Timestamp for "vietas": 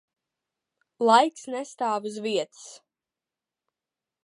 2.25-2.65